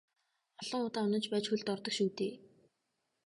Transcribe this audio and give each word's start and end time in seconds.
Олон 0.61 0.81
удаа 0.87 1.03
унаж 1.07 1.25
байж 1.31 1.45
хөлд 1.47 1.67
ордог 1.73 1.93
шүү 1.97 2.09
дээ. 2.17 2.33